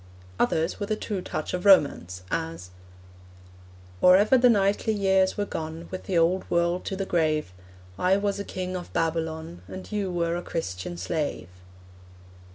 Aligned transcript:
Others 0.39 0.79
with 0.79 0.89
a 0.89 0.95
true 0.95 1.21
touch 1.21 1.53
of 1.53 1.63
romance, 1.63 2.23
as 2.31 2.71
Or 4.01 4.17
ever 4.17 4.35
the 4.35 4.49
knightly 4.49 4.93
years 4.93 5.37
were 5.37 5.45
gone 5.45 5.87
With 5.91 6.05
the 6.05 6.17
old 6.17 6.49
world 6.49 6.85
to 6.85 6.95
the 6.95 7.05
grave, 7.05 7.53
I 7.99 8.17
was 8.17 8.39
a 8.39 8.43
king 8.43 8.75
in 8.75 8.83
Babylon, 8.93 9.61
And 9.67 9.91
you 9.91 10.09
were 10.11 10.35
a 10.35 10.41
Christian 10.41 10.97
slave. 10.97 11.49